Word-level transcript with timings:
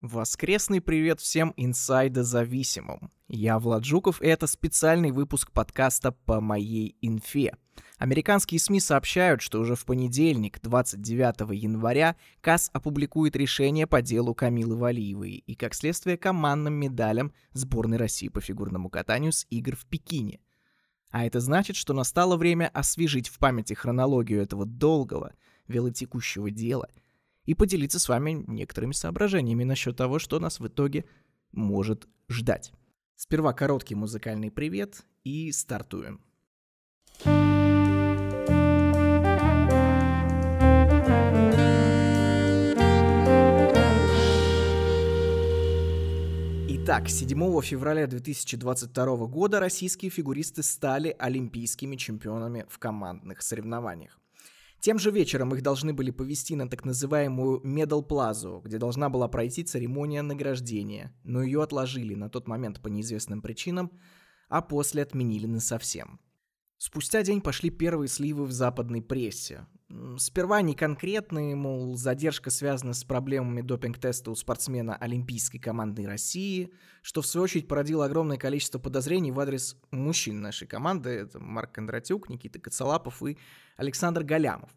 Воскресный 0.00 0.80
привет 0.80 1.20
всем 1.20 1.52
инсайдозависимым. 1.58 3.10
Я 3.28 3.58
Влад 3.58 3.84
Жуков, 3.84 4.22
и 4.22 4.28
это 4.28 4.46
специальный 4.46 5.10
выпуск 5.10 5.52
подкаста 5.52 6.12
по 6.12 6.40
моей 6.40 6.96
инфе. 7.02 7.54
Американские 7.98 8.60
СМИ 8.60 8.80
сообщают, 8.80 9.42
что 9.42 9.60
уже 9.60 9.74
в 9.74 9.84
понедельник, 9.84 10.58
29 10.62 11.50
января, 11.54 12.16
КАС 12.40 12.70
опубликует 12.72 13.36
решение 13.36 13.86
по 13.86 14.00
делу 14.00 14.34
Камилы 14.34 14.74
Валиевой 14.74 15.32
и, 15.32 15.54
как 15.54 15.74
следствие, 15.74 16.16
командным 16.16 16.72
медалям 16.72 17.34
сборной 17.52 17.98
России 17.98 18.28
по 18.28 18.40
фигурному 18.40 18.88
катанию 18.88 19.32
с 19.32 19.46
игр 19.50 19.76
в 19.76 19.84
Пекине. 19.84 20.40
А 21.10 21.26
это 21.26 21.40
значит, 21.40 21.76
что 21.76 21.92
настало 21.92 22.38
время 22.38 22.70
освежить 22.72 23.28
в 23.28 23.38
памяти 23.38 23.74
хронологию 23.74 24.40
этого 24.40 24.64
долгого, 24.64 25.34
велотекущего 25.68 26.50
дела– 26.50 26.88
и 27.44 27.54
поделиться 27.54 27.98
с 27.98 28.08
вами 28.08 28.44
некоторыми 28.46 28.92
соображениями 28.92 29.64
насчет 29.64 29.96
того, 29.96 30.18
что 30.18 30.38
нас 30.38 30.60
в 30.60 30.66
итоге 30.66 31.04
может 31.52 32.08
ждать. 32.28 32.72
Сперва 33.16 33.52
короткий 33.52 33.94
музыкальный 33.94 34.50
привет 34.50 35.04
и 35.24 35.52
стартуем. 35.52 36.20
Итак, 46.82 47.08
7 47.08 47.60
февраля 47.62 48.06
2022 48.06 49.26
года 49.26 49.60
российские 49.60 50.10
фигуристы 50.10 50.62
стали 50.62 51.14
олимпийскими 51.18 51.94
чемпионами 51.96 52.66
в 52.68 52.78
командных 52.78 53.42
соревнованиях. 53.42 54.19
Тем 54.80 54.98
же 54.98 55.10
вечером 55.10 55.54
их 55.54 55.62
должны 55.62 55.92
были 55.92 56.10
повести 56.10 56.56
на 56.56 56.68
так 56.68 56.86
называемую 56.86 57.60
Медал 57.62 58.02
Плазу, 58.02 58.62
где 58.64 58.78
должна 58.78 59.10
была 59.10 59.28
пройти 59.28 59.62
церемония 59.62 60.22
награждения, 60.22 61.14
но 61.22 61.42
ее 61.42 61.62
отложили 61.62 62.14
на 62.14 62.30
тот 62.30 62.48
момент 62.48 62.80
по 62.80 62.88
неизвестным 62.88 63.42
причинам, 63.42 63.90
а 64.48 64.62
после 64.62 65.02
отменили 65.02 65.46
насовсем. 65.46 66.18
Спустя 66.82 67.22
день 67.22 67.42
пошли 67.42 67.68
первые 67.68 68.08
сливы 68.08 68.46
в 68.46 68.52
западной 68.52 69.02
прессе. 69.02 69.66
Сперва 70.16 70.62
не 70.62 70.74
конкретные, 70.74 71.54
мол, 71.54 71.94
задержка 71.94 72.48
связана 72.48 72.94
с 72.94 73.04
проблемами 73.04 73.60
допинг-теста 73.60 74.30
у 74.30 74.34
спортсмена 74.34 74.96
Олимпийской 74.96 75.58
команды 75.58 76.06
России, 76.06 76.72
что 77.02 77.20
в 77.20 77.26
свою 77.26 77.44
очередь 77.44 77.68
породило 77.68 78.06
огромное 78.06 78.38
количество 78.38 78.78
подозрений 78.78 79.30
в 79.30 79.38
адрес 79.38 79.76
мужчин 79.90 80.40
нашей 80.40 80.66
команды. 80.66 81.10
Это 81.10 81.38
Марк 81.38 81.72
Кондратюк, 81.72 82.30
Никита 82.30 82.58
Коцалапов 82.58 83.22
и 83.24 83.36
Александр 83.76 84.22
Галямов. 84.22 84.70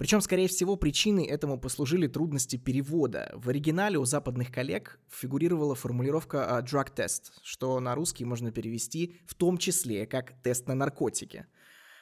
Причем, 0.00 0.22
скорее 0.22 0.48
всего, 0.48 0.76
причиной 0.76 1.26
этому 1.26 1.60
послужили 1.60 2.06
трудности 2.06 2.56
перевода. 2.56 3.30
В 3.34 3.50
оригинале 3.50 3.98
у 3.98 4.06
западных 4.06 4.50
коллег 4.50 4.98
фигурировала 5.10 5.74
формулировка 5.74 6.56
а, 6.56 6.62
«drug 6.62 6.94
test», 6.96 7.32
что 7.42 7.78
на 7.80 7.94
русский 7.94 8.24
можно 8.24 8.50
перевести 8.50 9.20
в 9.26 9.34
том 9.34 9.58
числе 9.58 10.06
как 10.06 10.32
«тест 10.42 10.66
на 10.68 10.74
наркотики». 10.74 11.44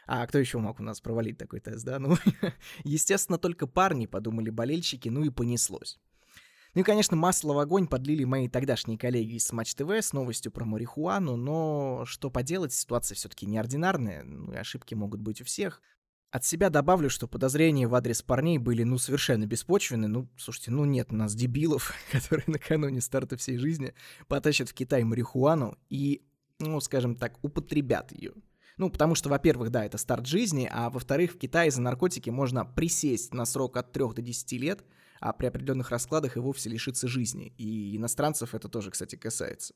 А 0.06 0.24
кто 0.28 0.38
еще 0.38 0.58
мог 0.58 0.78
у 0.78 0.84
нас 0.84 1.00
провалить 1.00 1.38
такой 1.38 1.58
тест, 1.58 1.84
да? 1.84 1.98
Ну, 1.98 2.16
естественно, 2.84 3.36
только 3.36 3.66
парни, 3.66 4.06
подумали 4.06 4.50
болельщики, 4.50 5.08
ну 5.08 5.24
и 5.24 5.30
понеслось. 5.30 5.98
Ну 6.74 6.82
и, 6.82 6.84
конечно, 6.84 7.16
масло 7.16 7.52
в 7.52 7.58
огонь 7.58 7.88
подлили 7.88 8.22
мои 8.22 8.48
тогдашние 8.48 8.96
коллеги 8.96 9.38
из 9.38 9.52
Матч 9.52 9.74
ТВ 9.74 9.90
с 9.90 10.12
новостью 10.12 10.52
про 10.52 10.64
марихуану, 10.64 11.34
но 11.34 12.04
что 12.06 12.30
поделать, 12.30 12.72
ситуация 12.72 13.16
все-таки 13.16 13.44
неординарная, 13.44 14.22
ну 14.22 14.52
и 14.52 14.56
ошибки 14.56 14.94
могут 14.94 15.20
быть 15.20 15.40
у 15.40 15.44
всех. 15.44 15.82
От 16.30 16.44
себя 16.44 16.68
добавлю, 16.68 17.08
что 17.08 17.26
подозрения 17.26 17.88
в 17.88 17.94
адрес 17.94 18.20
парней 18.20 18.58
были, 18.58 18.82
ну, 18.82 18.98
совершенно 18.98 19.46
беспочвенны. 19.46 20.08
Ну, 20.08 20.28
слушайте, 20.36 20.70
ну 20.70 20.84
нет 20.84 21.08
у 21.10 21.16
нас 21.16 21.34
дебилов, 21.34 21.94
которые 22.12 22.44
накануне 22.46 23.00
старта 23.00 23.38
всей 23.38 23.56
жизни 23.56 23.94
потащат 24.26 24.68
в 24.68 24.74
Китай 24.74 25.04
марихуану 25.04 25.78
и, 25.88 26.22
ну, 26.58 26.80
скажем 26.80 27.16
так, 27.16 27.42
употребят 27.42 28.12
ее. 28.12 28.34
Ну, 28.76 28.90
потому 28.90 29.14
что, 29.14 29.30
во-первых, 29.30 29.70
да, 29.70 29.84
это 29.86 29.96
старт 29.96 30.26
жизни, 30.26 30.68
а 30.70 30.90
во-вторых, 30.90 31.32
в 31.32 31.38
Китае 31.38 31.70
за 31.70 31.80
наркотики 31.80 32.28
можно 32.28 32.64
присесть 32.64 33.32
на 33.32 33.46
срок 33.46 33.78
от 33.78 33.92
3 33.92 34.14
до 34.14 34.22
10 34.22 34.52
лет, 34.52 34.84
а 35.20 35.32
при 35.32 35.46
определенных 35.46 35.90
раскладах 35.90 36.36
и 36.36 36.40
вовсе 36.40 36.68
лишиться 36.68 37.08
жизни. 37.08 37.54
И 37.56 37.96
иностранцев 37.96 38.54
это 38.54 38.68
тоже, 38.68 38.90
кстати, 38.90 39.16
касается. 39.16 39.74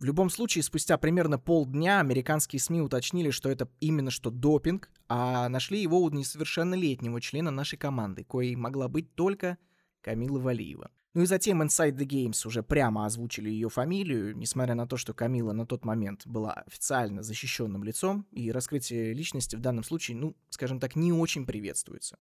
В 0.00 0.04
любом 0.04 0.30
случае, 0.30 0.64
спустя 0.64 0.96
примерно 0.96 1.38
полдня 1.38 2.00
американские 2.00 2.58
СМИ 2.58 2.80
уточнили, 2.80 3.28
что 3.28 3.50
это 3.50 3.68
именно 3.80 4.10
что 4.10 4.30
допинг, 4.30 4.90
а 5.08 5.50
нашли 5.50 5.82
его 5.82 6.00
у 6.00 6.08
несовершеннолетнего 6.08 7.20
члена 7.20 7.50
нашей 7.50 7.76
команды, 7.76 8.24
коей 8.24 8.56
могла 8.56 8.88
быть 8.88 9.14
только 9.14 9.58
Камила 10.00 10.38
Валиева. 10.38 10.90
Ну 11.12 11.22
и 11.22 11.26
затем 11.26 11.60
Inside 11.60 11.98
the 11.98 12.06
Games 12.06 12.46
уже 12.46 12.62
прямо 12.62 13.04
озвучили 13.04 13.50
ее 13.50 13.68
фамилию, 13.68 14.34
несмотря 14.34 14.74
на 14.74 14.86
то, 14.86 14.96
что 14.96 15.12
Камила 15.12 15.52
на 15.52 15.66
тот 15.66 15.84
момент 15.84 16.26
была 16.26 16.54
официально 16.54 17.22
защищенным 17.22 17.84
лицом, 17.84 18.26
и 18.30 18.50
раскрытие 18.50 19.12
личности 19.12 19.54
в 19.54 19.60
данном 19.60 19.84
случае, 19.84 20.16
ну, 20.16 20.34
скажем 20.48 20.80
так, 20.80 20.96
не 20.96 21.12
очень 21.12 21.44
приветствуется. 21.44 22.16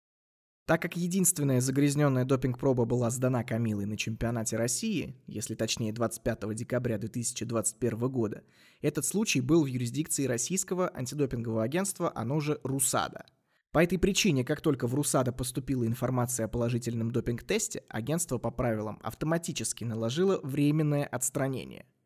Так 0.69 0.83
как 0.83 0.99
единственная 0.99 1.63
загрязненная 1.63 2.27
допинг-проба 2.27 2.85
была 2.85 3.09
сдана 3.09 3.43
Камилой 3.43 3.87
на 3.87 3.97
чемпионате 3.97 4.59
России, 4.59 5.17
если 5.27 5.55
точнее 5.55 5.95
25 5.95 6.55
декабря 6.55 6.99
2021 6.99 7.99
года, 8.11 8.43
этот 8.83 9.07
случай 9.07 9.41
был 9.41 9.65
в 9.65 9.67
юрисдикции 9.67 10.27
российского 10.27 10.95
антидопингового 10.95 11.63
агентства, 11.63 12.13
оно 12.15 12.41
же 12.41 12.61
РУСАДА. 12.65 13.25
По 13.73 13.83
этой 13.83 13.99
причине, 13.99 14.45
как 14.45 14.61
только 14.61 14.87
в 14.87 14.95
РУСАДА 14.95 15.33
поступила 15.33 15.87
информация 15.87 16.45
о 16.45 16.51
положительном 16.51 17.13
допинг-тесте, 17.13 17.85
агентство 17.89 18.37
по 18.37 18.51
правилам 18.51 18.99
автоматически 19.03 19.85
наложило 19.85 20.39
временное 20.43 21.07
отстранение– 21.07 21.87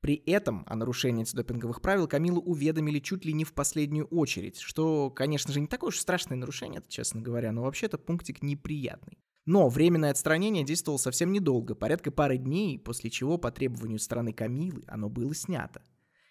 при 0.00 0.14
этом 0.26 0.64
о 0.66 0.76
нарушении 0.76 1.20
антидопинговых 1.20 1.82
правил 1.82 2.08
Камилу 2.08 2.40
уведомили 2.40 3.00
чуть 3.00 3.24
ли 3.24 3.32
не 3.32 3.44
в 3.44 3.52
последнюю 3.52 4.06
очередь, 4.06 4.58
что, 4.58 5.10
конечно 5.10 5.52
же, 5.52 5.60
не 5.60 5.66
такое 5.66 5.88
уж 5.88 5.98
страшное 5.98 6.38
нарушение, 6.38 6.82
честно 6.88 7.20
говоря, 7.20 7.52
но 7.52 7.62
вообще-то 7.62 7.98
пунктик 7.98 8.42
неприятный. 8.42 9.18
Но 9.44 9.68
временное 9.68 10.10
отстранение 10.10 10.64
действовало 10.64 10.98
совсем 10.98 11.32
недолго, 11.32 11.74
порядка 11.74 12.10
пары 12.10 12.38
дней, 12.38 12.78
после 12.78 13.10
чего 13.10 13.36
по 13.36 13.50
требованию 13.50 13.98
страны 13.98 14.32
Камилы 14.32 14.82
оно 14.86 15.08
было 15.08 15.34
снято. 15.34 15.82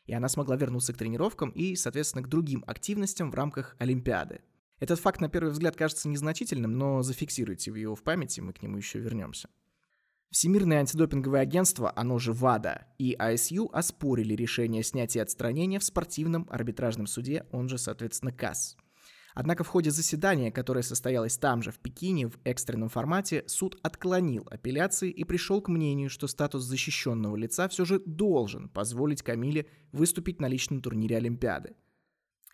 И 0.06 0.13
она 0.13 0.29
смогла 0.29 0.56
вернуться 0.56 0.94
к 0.94 0.97
тренировкам 0.97 1.50
и, 1.52 1.75
соответственно, 1.75 2.24
к 2.24 2.29
другим 2.29 2.63
активностям 2.66 3.29
в 3.29 3.35
рамках 3.35 3.75
Олимпиады. 3.78 4.41
Этот 4.79 5.00
факт 5.00 5.22
на 5.22 5.29
первый 5.29 5.52
взгляд 5.52 5.75
кажется 5.75 6.08
незначительным, 6.08 6.78
но 6.78 7.03
зафиксируйте 7.03 7.72
его 7.72 7.96
в 7.96 8.02
памяти, 8.02 8.40
мы 8.40 8.53
к 8.53 8.62
нему 8.62 8.78
еще 8.78 9.00
вернемся. 9.00 9.50
Всемирное 10.31 10.81
антидопинговое 10.81 11.41
агентство, 11.41 11.91
оно 11.95 12.19
же 12.19 12.34
ВАДА, 12.34 12.85
и 13.00 13.16
ISU 13.19 13.67
оспорили 13.73 14.35
решение 14.35 14.84
снятия 14.84 15.23
отстранения 15.23 15.79
в 15.79 15.84
спортивном 15.84 16.47
арбитражном 16.51 17.07
суде, 17.07 17.47
он 17.51 17.67
же, 17.67 17.79
соответственно, 17.79 18.31
КАС. 18.31 18.78
Однако 19.34 19.63
в 19.63 19.67
ходе 19.67 19.90
заседания, 19.90 20.51
которое 20.51 20.84
состоялось 20.84 21.38
там 21.38 21.63
же, 21.63 21.72
в 21.72 21.79
Пекине, 21.79 22.28
в 22.28 22.38
экстренном 22.44 22.90
формате, 22.90 23.44
суд 23.47 23.79
отклонил 23.81 24.47
апелляции 24.51 25.09
и 25.09 25.23
пришел 25.23 25.62
к 25.62 25.67
мнению, 25.67 26.12
что 26.12 26.28
статус 26.28 26.63
защищенного 26.63 27.35
лица 27.35 27.67
все 27.67 27.84
же 27.85 28.00
должен 28.00 28.69
позволить 28.69 29.23
Камиле 29.23 29.66
выступить 29.91 30.41
на 30.41 30.47
личном 30.47 30.81
турнире 30.81 31.17
Олимпиады. 31.17 31.75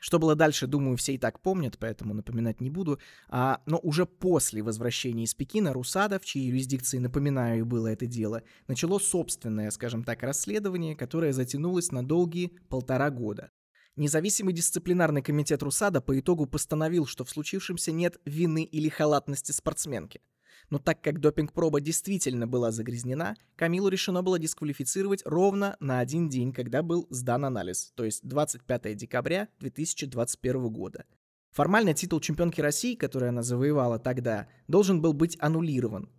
Что 0.06 0.20
было 0.20 0.36
дальше, 0.36 0.68
думаю, 0.68 0.98
все 0.98 1.16
и 1.16 1.18
так 1.18 1.40
помнят, 1.40 1.80
поэтому 1.80 2.14
напоминать 2.14 2.62
не 2.62 2.70
буду. 2.70 3.00
А, 3.28 3.64
но 3.66 3.80
уже 3.80 4.06
после 4.06 4.62
возвращения 4.62 5.24
из 5.24 5.34
Пекина 5.34 5.74
Русада, 5.74 6.20
в 6.20 6.26
чьей 6.26 6.46
юрисдикции, 6.46 7.00
напоминаю, 7.00 7.66
было 7.66 7.88
это 7.88 8.06
дело, 8.06 8.44
начало 8.68 9.00
собственное, 9.00 9.72
скажем 9.72 10.04
так, 10.04 10.22
расследование, 10.22 10.96
которое 10.96 11.34
затянулось 11.34 11.92
на 11.92 12.06
долгие 12.06 12.52
полтора 12.70 13.10
года. 13.10 13.50
Независимый 13.96 14.54
дисциплинарный 14.54 15.24
комитет 15.24 15.64
Русада 15.64 16.02
по 16.02 16.20
итогу 16.20 16.46
постановил, 16.46 17.08
что 17.08 17.26
в 17.26 17.32
случившемся 17.32 17.92
нет 17.92 18.20
вины 18.26 18.64
или 18.64 18.90
халатности 18.90 19.54
спортсменки– 19.54 20.22
но 20.70 20.80
так 20.80 21.02
как 21.02 21.20
допинг-проба 21.20 21.82
действительно 21.82 22.48
была 22.48 22.72
загрязнена, 22.72 23.36
Камилу 23.56 23.88
решено 23.90 24.24
было 24.24 24.40
дисквалифицировать 24.40 25.22
ровно 25.26 25.78
на 25.80 26.00
один 26.00 26.30
день, 26.30 26.54
когда 26.54 26.82
был 26.82 27.08
сдан 27.10 27.46
анализ, 27.46 27.92
то 27.96 28.04
есть 28.04 28.28
25 28.28 28.96
декабря 28.96 29.48
2021 29.60 30.70
года. 30.70 31.06
Формально 31.52 31.94
титул 31.94 32.20
чемпионки 32.20 32.60
России, 32.60 32.96
который 32.96 33.30
она 33.30 33.42
завоевала 33.42 33.98
тогда, 33.98 34.48
должен 34.68 35.02
был 35.02 35.14
быть 35.14 35.38
аннулирован. 35.40 36.10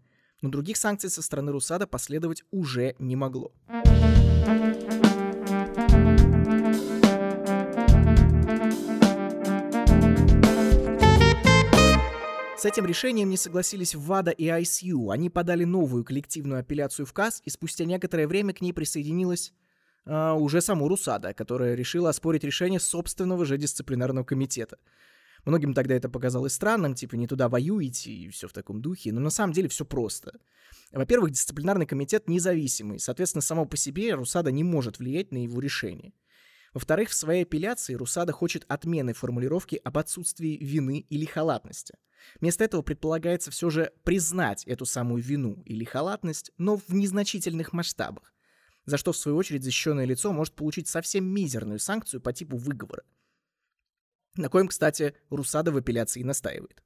Но 0.41 0.49
других 0.49 0.77
санкций 0.77 1.11
со 1.11 1.23
стороны 1.23 1.53
Русада 1.53 1.87
последовать 1.87 2.43
уже 2.51 2.95
не 2.99 3.17
могло. 3.17 3.53
С 12.57 12.65
этим 12.65 12.87
решением 12.87 13.29
не 13.29 13.37
согласились 13.37 13.95
ВАДА 13.95 14.31
и 14.31 14.47
ICU. 14.47 15.13
Они 15.13 15.29
подали 15.29 15.65
новую 15.65 16.05
коллективную 16.05 16.61
апелляцию 16.61 17.05
в 17.05 17.13
КАС, 17.13 17.43
и 17.45 17.51
спустя 17.51 17.85
некоторое 17.85 18.27
время 18.27 18.55
к 18.55 18.63
ней 18.63 18.73
присоединилась 18.73 19.53
э, 20.07 20.33
уже 20.33 20.63
саму 20.63 20.89
Русада, 20.89 21.35
которая 21.35 21.75
решила 21.75 22.09
оспорить 22.09 22.45
решение 22.45 22.81
собственного 22.81 23.45
же 23.45 23.59
дисциплинарного 23.59 24.25
комитета. 24.25 24.79
Многим 25.45 25.75
тогда 25.75 25.97
это 25.97 26.09
показалось 26.09 26.55
странным, 26.55 26.95
типа 26.95 27.17
не 27.17 27.27
туда 27.27 27.51
воюете 27.51 28.11
и 28.11 28.31
все 28.31 28.49
в 28.49 28.55
таком 28.55 28.81
духе, 28.81 29.13
но 29.13 29.21
на 29.21 29.31
самом 29.31 29.53
деле 29.53 29.69
все 29.69 29.85
просто. 29.85 30.33
Во-первых, 30.93 31.33
дисциплинарный 31.33 31.87
комитет 31.87 32.27
независимый, 32.27 32.99
соответственно, 32.99 33.43
само 33.43 33.67
по 33.67 33.77
себе 33.77 34.15
Русада 34.15 34.51
не 34.51 34.65
может 34.65 34.99
влиять 34.99 35.31
на 35.31 35.45
его 35.45 35.61
решение. 35.61 36.15
Во-вторых, 36.77 37.09
в 37.09 37.15
своей 37.15 37.45
апелляции 37.45 37.95
Русада 37.95 38.35
хочет 38.35 38.67
отмены 38.69 39.15
формулировки 39.15 39.81
об 39.83 39.97
отсутствии 39.97 40.59
вины 40.63 41.07
или 41.09 41.25
халатности. 41.25 41.95
Вместо 42.39 42.65
этого 42.65 42.83
предполагается 42.83 43.51
все 43.51 43.71
же 43.71 43.95
признать 44.05 44.63
эту 44.65 44.85
самую 44.85 45.23
вину 45.23 45.63
или 45.65 45.85
халатность, 45.85 46.53
но 46.59 46.77
в 46.77 46.91
незначительных 46.91 47.73
масштабах, 47.73 48.35
за 48.85 48.99
что, 48.99 49.13
в 49.13 49.17
свою 49.17 49.39
очередь, 49.39 49.65
защищенное 49.65 50.05
лицо 50.05 50.35
может 50.35 50.53
получить 50.53 50.87
совсем 50.87 51.25
мизерную 51.25 51.79
санкцию 51.79 52.21
по 52.21 52.35
типу 52.35 52.59
выговора. 52.59 53.05
На 54.35 54.51
коем, 54.51 54.69
кстати, 54.69 55.15
Русада 55.31 55.73
в 55.73 55.79
апелляции 55.79 56.23
настаивает. 56.25 56.83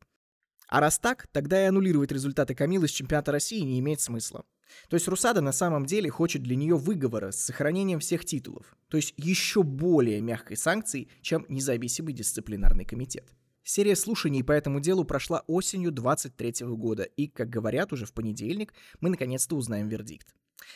А 0.70 0.78
раз 0.78 1.00
так, 1.00 1.26
тогда 1.32 1.60
и 1.60 1.66
аннулировать 1.66 2.12
результаты 2.12 2.54
Камилы 2.54 2.86
с 2.86 2.92
чемпионата 2.92 3.32
России 3.32 3.60
не 3.60 3.80
имеет 3.80 4.00
смысла. 4.00 4.44
То 4.88 4.94
есть 4.94 5.08
Русада 5.08 5.40
на 5.40 5.50
самом 5.50 5.84
деле 5.84 6.10
хочет 6.10 6.44
для 6.44 6.54
нее 6.54 6.76
выговора 6.76 7.32
с 7.32 7.40
сохранением 7.40 7.98
всех 7.98 8.24
титулов, 8.24 8.76
то 8.88 8.96
есть 8.96 9.12
еще 9.16 9.64
более 9.64 10.20
мягкой 10.20 10.56
санкции, 10.56 11.08
чем 11.22 11.44
независимый 11.48 12.14
дисциплинарный 12.14 12.84
комитет. 12.84 13.28
Серия 13.64 13.96
слушаний 13.96 14.44
по 14.44 14.52
этому 14.52 14.78
делу 14.78 15.04
прошла 15.04 15.42
осенью 15.48 15.90
23 15.90 16.66
года, 16.66 17.02
и, 17.02 17.26
как 17.26 17.50
говорят, 17.50 17.92
уже 17.92 18.06
в 18.06 18.12
понедельник 18.12 18.72
мы 19.00 19.10
наконец-то 19.10 19.56
узнаем 19.56 19.88
вердикт. 19.88 20.28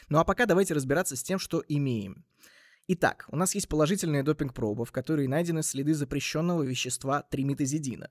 Ну 0.08 0.18
а 0.18 0.24
пока 0.24 0.46
давайте 0.46 0.74
разбираться 0.74 1.14
с 1.14 1.22
тем, 1.22 1.38
что 1.38 1.62
имеем. 1.68 2.24
Итак, 2.88 3.26
у 3.28 3.36
нас 3.36 3.54
есть 3.54 3.68
положительная 3.68 4.24
допинг-проба, 4.24 4.84
в 4.84 4.92
которой 4.92 5.28
найдены 5.28 5.62
следы 5.62 5.94
запрещенного 5.94 6.64
вещества 6.64 7.22
триметазидина. 7.22 8.10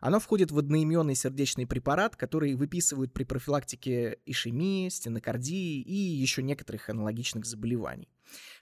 Оно 0.00 0.20
входит 0.20 0.50
в 0.50 0.58
одноименный 0.58 1.14
сердечный 1.14 1.66
препарат, 1.66 2.16
который 2.16 2.54
выписывают 2.54 3.12
при 3.12 3.24
профилактике 3.24 4.18
ишемии, 4.26 4.88
стенокардии 4.88 5.80
и 5.80 5.94
еще 5.94 6.42
некоторых 6.42 6.88
аналогичных 6.88 7.46
заболеваний. 7.46 8.08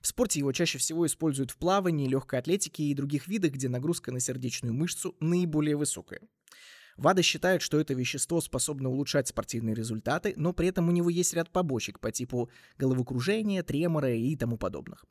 В 0.00 0.06
спорте 0.06 0.40
его 0.40 0.52
чаще 0.52 0.78
всего 0.78 1.06
используют 1.06 1.50
в 1.50 1.56
плавании, 1.56 2.08
легкой 2.08 2.38
атлетике 2.38 2.84
и 2.84 2.94
других 2.94 3.26
видах, 3.28 3.52
где 3.52 3.68
нагрузка 3.68 4.12
на 4.12 4.20
сердечную 4.20 4.74
мышцу 4.74 5.16
наиболее 5.20 5.76
высокая. 5.76 6.20
ВАДА 6.96 7.22
считает, 7.22 7.60
что 7.60 7.78
это 7.78 7.94
вещество 7.94 8.40
способно 8.40 8.88
улучшать 8.88 9.28
спортивные 9.28 9.74
результаты, 9.74 10.32
но 10.36 10.52
при 10.52 10.68
этом 10.68 10.88
у 10.88 10.92
него 10.92 11.10
есть 11.10 11.34
ряд 11.34 11.50
побочек 11.50 12.00
по 12.00 12.10
типу 12.10 12.50
головокружения, 12.78 13.62
тремора 13.62 14.14
и 14.14 14.34
тому 14.36 14.56
подобных. 14.56 15.04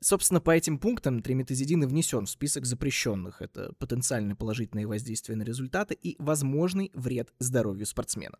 Собственно, 0.00 0.40
по 0.40 0.50
этим 0.50 0.78
пунктам 0.78 1.22
триметазидин 1.22 1.82
и 1.82 1.86
внесен 1.86 2.26
в 2.26 2.30
список 2.30 2.66
запрещенных. 2.66 3.40
Это 3.40 3.72
потенциально 3.78 4.36
положительные 4.36 4.86
воздействия 4.86 5.36
на 5.36 5.42
результаты 5.42 5.94
и 5.94 6.16
возможный 6.18 6.90
вред 6.94 7.32
здоровью 7.38 7.86
спортсмена. 7.86 8.38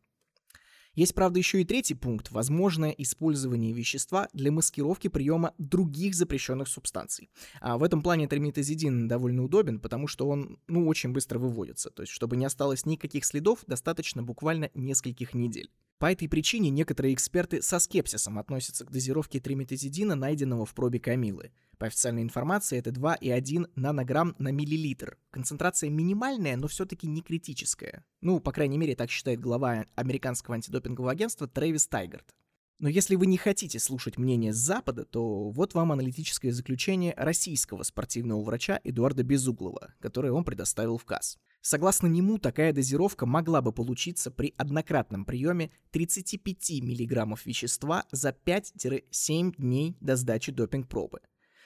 Есть, 0.96 1.14
правда, 1.14 1.38
еще 1.38 1.60
и 1.60 1.64
третий 1.64 1.94
пункт– 1.94 2.30
возможное 2.32 2.90
использование 2.90 3.74
вещества 3.74 4.30
для 4.32 4.50
маскировки 4.50 5.08
приема 5.08 5.52
других 5.58 6.14
запрещенных 6.14 6.68
субстанций. 6.68 7.28
А 7.60 7.76
в 7.76 7.82
этом 7.82 8.02
плане 8.02 8.26
триметазидин 8.26 9.06
довольно 9.06 9.44
удобен, 9.44 9.78
потому 9.78 10.06
что 10.06 10.26
он, 10.26 10.58
ну, 10.68 10.86
очень 10.88 11.12
быстро 11.12 11.38
выводится. 11.38 11.90
То 11.90 12.02
есть, 12.02 12.12
чтобы 12.14 12.38
не 12.38 12.46
осталось 12.46 12.86
никаких 12.86 13.26
следов, 13.26 13.62
достаточно 13.66 14.22
буквально 14.22 14.70
нескольких 14.72 15.34
недель. 15.34 15.70
По 15.98 16.12
этой 16.12 16.28
причине 16.28 16.68
некоторые 16.68 17.14
эксперты 17.14 17.62
со 17.62 17.78
скепсисом 17.78 18.38
относятся 18.38 18.84
к 18.84 18.90
дозировке 18.90 19.40
триметазидина, 19.40 20.14
найденного 20.14 20.66
в 20.66 20.74
пробе 20.74 21.00
Камилы. 21.00 21.52
По 21.78 21.86
официальной 21.86 22.22
информации 22.22 22.78
это 22.78 22.90
2,1 22.90 23.70
нанограмм 23.76 24.34
на 24.38 24.50
миллилитр. 24.50 25.16
Концентрация 25.30 25.88
минимальная, 25.88 26.56
но 26.56 26.68
все-таки 26.68 27.06
не 27.06 27.22
критическая. 27.22 28.04
Ну, 28.20 28.40
по 28.40 28.52
крайней 28.52 28.76
мере, 28.76 28.94
так 28.94 29.10
считает 29.10 29.40
глава 29.40 29.86
американского 29.94 30.56
антидопингового 30.56 31.12
агентства 31.12 31.48
Трэвис 31.48 31.86
Тайгард. 31.86 32.34
Но 32.78 32.90
если 32.90 33.14
вы 33.14 33.26
не 33.26 33.38
хотите 33.38 33.78
слушать 33.78 34.18
мнение 34.18 34.52
с 34.52 34.58
Запада, 34.58 35.06
то 35.06 35.48
вот 35.48 35.72
вам 35.72 35.92
аналитическое 35.92 36.52
заключение 36.52 37.14
российского 37.16 37.82
спортивного 37.84 38.42
врача 38.42 38.80
Эдуарда 38.84 39.22
Безуглова, 39.22 39.94
которое 39.98 40.32
он 40.32 40.44
предоставил 40.44 40.98
в 40.98 41.04
КАС. 41.06 41.38
Согласно 41.68 42.06
нему, 42.06 42.38
такая 42.38 42.72
дозировка 42.72 43.26
могла 43.26 43.60
бы 43.60 43.72
получиться 43.72 44.30
при 44.30 44.54
однократном 44.56 45.24
приеме 45.24 45.72
35 45.90 46.80
мг 46.80 47.40
вещества 47.44 48.04
за 48.12 48.28
5-7 48.28 49.56
дней 49.56 49.96
до 50.00 50.14
сдачи 50.14 50.52
допинг-пробы. 50.52 51.22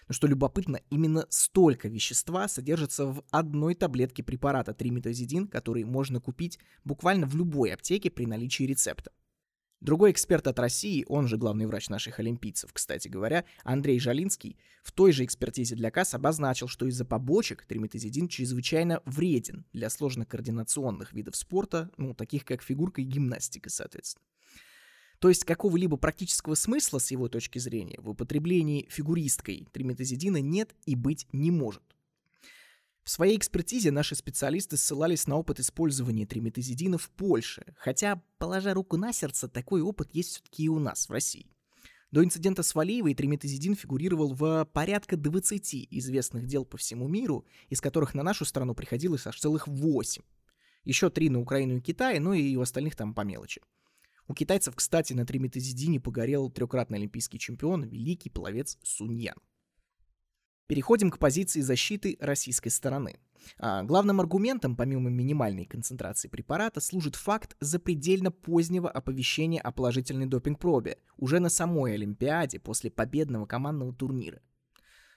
Но 0.08 0.14
что 0.14 0.26
любопытно, 0.26 0.80
именно 0.88 1.26
столько 1.28 1.88
вещества 1.88 2.48
содержится 2.48 3.04
в 3.04 3.22
одной 3.30 3.74
таблетке 3.74 4.22
препарата 4.22 4.72
триметазидин, 4.72 5.48
который 5.48 5.84
можно 5.84 6.18
купить 6.18 6.58
буквально 6.82 7.26
в 7.26 7.36
любой 7.36 7.74
аптеке 7.74 8.10
при 8.10 8.24
наличии 8.24 8.64
рецепта. 8.64 9.12
Другой 9.80 10.10
эксперт 10.10 10.46
от 10.46 10.58
России, 10.58 11.06
он 11.08 11.26
же 11.26 11.38
главный 11.38 11.64
врач 11.64 11.88
наших 11.88 12.18
олимпийцев, 12.18 12.70
кстати 12.70 13.08
говоря, 13.08 13.46
Андрей 13.64 13.98
Жалинский, 13.98 14.58
в 14.82 14.92
той 14.92 15.12
же 15.12 15.24
экспертизе 15.24 15.74
для 15.74 15.90
КАС 15.90 16.12
обозначил, 16.12 16.68
что 16.68 16.86
из-за 16.86 17.06
побочек 17.06 17.64
триметазидин 17.64 18.28
чрезвычайно 18.28 19.00
вреден 19.06 19.64
для 19.72 19.88
сложных 19.88 20.28
координационных 20.28 21.14
видов 21.14 21.34
спорта, 21.34 21.90
ну, 21.96 22.12
таких 22.12 22.44
как 22.44 22.62
фигурка 22.62 23.00
и 23.00 23.04
гимнастика, 23.04 23.70
соответственно. 23.70 24.26
То 25.18 25.30
есть 25.30 25.44
какого-либо 25.44 25.96
практического 25.96 26.54
смысла 26.56 26.98
с 26.98 27.10
его 27.10 27.28
точки 27.28 27.58
зрения 27.58 27.98
в 28.00 28.10
употреблении 28.10 28.86
фигуристкой 28.90 29.66
триметазидина 29.72 30.42
нет 30.42 30.74
и 30.84 30.94
быть 30.94 31.26
не 31.32 31.50
может. 31.50 31.82
В 33.02 33.10
своей 33.10 33.36
экспертизе 33.36 33.90
наши 33.90 34.14
специалисты 34.14 34.76
ссылались 34.76 35.26
на 35.26 35.36
опыт 35.36 35.58
использования 35.60 36.26
триметазидина 36.26 36.98
в 36.98 37.10
Польше, 37.10 37.74
хотя, 37.76 38.22
положа 38.38 38.74
руку 38.74 38.96
на 38.96 39.12
сердце, 39.12 39.48
такой 39.48 39.80
опыт 39.80 40.10
есть 40.12 40.30
все-таки 40.30 40.64
и 40.64 40.68
у 40.68 40.78
нас, 40.78 41.08
в 41.08 41.12
России. 41.12 41.50
До 42.10 42.24
инцидента 42.24 42.64
с 42.64 42.74
Валиевой 42.74 43.14
триметазидин 43.14 43.76
фигурировал 43.76 44.34
в 44.34 44.64
порядка 44.72 45.16
20 45.16 45.88
известных 45.90 46.46
дел 46.46 46.64
по 46.64 46.76
всему 46.76 47.06
миру, 47.06 47.46
из 47.68 47.80
которых 47.80 48.14
на 48.14 48.24
нашу 48.24 48.44
страну 48.44 48.74
приходилось 48.74 49.26
аж 49.26 49.38
целых 49.38 49.68
8. 49.68 50.22
Еще 50.84 51.10
три 51.10 51.30
на 51.30 51.40
Украину 51.40 51.76
и 51.76 51.80
Китай, 51.80 52.18
ну 52.18 52.32
и 52.32 52.56
у 52.56 52.62
остальных 52.62 52.96
там 52.96 53.14
по 53.14 53.20
мелочи. 53.20 53.60
У 54.26 54.34
китайцев, 54.34 54.74
кстати, 54.74 55.12
на 55.12 55.24
триметазидине 55.24 56.00
погорел 56.00 56.50
трехкратный 56.50 56.98
олимпийский 56.98 57.38
чемпион, 57.38 57.84
великий 57.84 58.30
пловец 58.30 58.78
Суньян. 58.82 59.36
Переходим 60.70 61.10
к 61.10 61.18
позиции 61.18 61.62
защиты 61.62 62.16
российской 62.20 62.68
стороны. 62.68 63.18
А 63.58 63.82
главным 63.82 64.20
аргументом, 64.20 64.76
помимо 64.76 65.10
минимальной 65.10 65.64
концентрации 65.64 66.28
препарата, 66.28 66.80
служит 66.80 67.16
факт 67.16 67.56
запредельно 67.58 68.30
позднего 68.30 68.88
оповещения 68.88 69.60
о 69.60 69.72
положительной 69.72 70.26
допинг-пробе 70.26 70.98
уже 71.16 71.40
на 71.40 71.48
самой 71.48 71.94
Олимпиаде 71.94 72.60
после 72.60 72.88
победного 72.88 73.46
командного 73.46 73.92
турнира. 73.92 74.42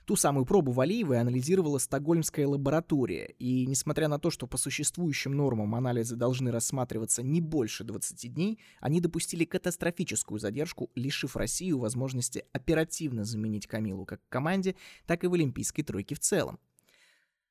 Ту 0.05 0.17
самую 0.17 0.45
пробу 0.45 0.73
Валиевой 0.73 1.21
анализировала 1.21 1.77
Стокгольмская 1.77 2.45
лаборатория, 2.45 3.33
и 3.39 3.65
несмотря 3.65 4.09
на 4.09 4.19
то, 4.19 4.29
что 4.31 4.47
по 4.47 4.57
существующим 4.57 5.31
нормам 5.31 5.75
анализы 5.75 6.17
должны 6.17 6.51
рассматриваться 6.51 7.23
не 7.23 7.39
больше 7.39 7.85
20 7.85 8.33
дней, 8.33 8.59
они 8.81 8.99
допустили 8.99 9.45
катастрофическую 9.45 10.39
задержку, 10.39 10.91
лишив 10.95 11.37
Россию 11.37 11.79
возможности 11.79 12.43
оперативно 12.51 13.23
заменить 13.23 13.65
Камилу 13.65 14.05
как 14.05 14.21
в 14.21 14.27
команде, 14.27 14.75
так 15.05 15.23
и 15.23 15.27
в 15.27 15.33
Олимпийской 15.33 15.83
тройке 15.83 16.15
в 16.15 16.19
целом. 16.19 16.59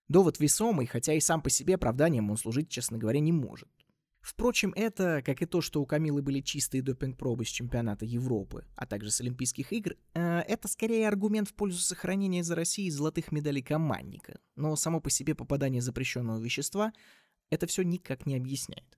Довод 0.08 0.38
весомый, 0.38 0.84
хотя 0.84 1.14
и 1.14 1.20
сам 1.20 1.40
по 1.40 1.48
себе 1.48 1.76
оправданием 1.76 2.30
он 2.30 2.36
служить, 2.36 2.68
честно 2.68 2.98
говоря, 2.98 3.20
не 3.20 3.32
может. 3.32 3.68
Впрочем, 4.22 4.72
это, 4.76 5.20
как 5.24 5.42
и 5.42 5.46
то, 5.46 5.60
что 5.60 5.82
у 5.82 5.86
Камилы 5.86 6.22
были 6.22 6.40
чистые 6.40 6.80
допинг-пробы 6.80 7.44
с 7.44 7.48
чемпионата 7.48 8.04
Европы, 8.04 8.64
а 8.76 8.86
также 8.86 9.10
с 9.10 9.20
Олимпийских 9.20 9.72
игр, 9.72 9.96
э, 10.14 10.40
это 10.40 10.68
скорее 10.68 11.08
аргумент 11.08 11.48
в 11.48 11.54
пользу 11.54 11.80
сохранения 11.80 12.44
за 12.44 12.54
Россией 12.54 12.90
золотых 12.90 13.32
медалей 13.32 13.62
командника. 13.62 14.38
Но 14.54 14.76
само 14.76 15.00
по 15.00 15.10
себе 15.10 15.34
попадание 15.34 15.82
запрещенного 15.82 16.40
вещества 16.40 16.92
это 17.50 17.66
все 17.66 17.82
никак 17.82 18.24
не 18.24 18.36
объясняет. 18.36 18.96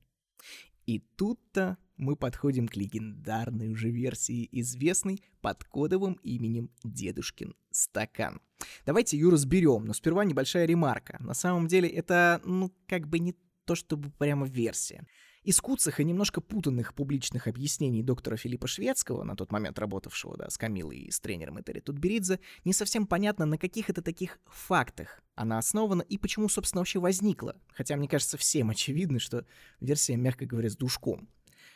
И 0.87 0.99
тут-то 1.17 1.79
мы 1.97 2.17
подходим 2.17 2.69
к 2.69 2.77
легендарной 2.77 3.69
уже 3.69 3.91
версии, 3.91 4.49
известной 4.53 5.23
под 5.41 5.65
кодовым 5.65 6.15
именем 6.23 6.71
Дедушкин 6.83 7.55
стакан. 7.71 8.41
Давайте 8.85 9.17
ее 9.17 9.31
разберем, 9.31 9.85
но 9.85 9.93
сперва 9.93 10.25
небольшая 10.25 10.67
ремарка. 10.67 11.17
На 11.21 11.35
самом 11.35 11.67
деле 11.67 11.89
это, 11.89 12.41
ну, 12.45 12.73
как 12.87 13.09
бы 13.09 13.19
не 13.19 13.35
то 13.65 13.75
чтобы 13.75 14.11
прямо 14.11 14.47
версия. 14.47 15.07
Из 15.43 15.61
куцых 15.61 16.01
и 16.01 16.05
немножко 16.05 16.41
путанных 16.41 16.95
публичных 16.95 17.47
объяснений 17.47 18.03
доктора 18.03 18.37
Филиппа 18.37 18.67
Шведского, 18.67 19.25
на 19.25 19.37
тот 19.37 19.53
момент 19.53 19.79
работавшего 19.79 20.39
да, 20.39 20.49
с 20.49 20.57
Камилой 20.57 20.97
и 21.01 21.11
с 21.11 21.21
тренером 21.21 21.61
Этери 21.61 21.81
Тутберидзе, 21.81 22.41
не 22.65 22.73
совсем 22.73 23.07
понятно, 23.07 23.45
на 23.45 23.59
каких 23.59 23.91
это 23.91 24.01
таких 24.01 24.39
фактах 24.47 25.23
она 25.35 25.59
основана 25.59 26.01
и 26.01 26.17
почему, 26.17 26.49
собственно, 26.49 26.81
вообще 26.81 26.99
возникла. 26.99 27.57
Хотя, 27.75 27.97
мне 27.97 28.09
кажется, 28.09 28.39
всем 28.39 28.71
очевидно, 28.71 29.19
что 29.19 29.45
версия, 29.81 30.17
мягко 30.17 30.47
говоря, 30.47 30.71
с 30.71 30.77
душком. 30.77 31.29